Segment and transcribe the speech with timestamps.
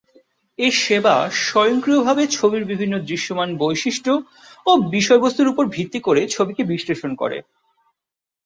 [0.59, 1.15] এ সেবা
[1.41, 4.11] স্বয়ংক্রিয়ভাবে ছবির বিভিন্ন দৃশ্যমান বৈশিষ্ট্য
[4.65, 7.37] ও বিষয়বস্তুর উপর ভিত্তি করে ছবিকে বিশ্লেষণ করে।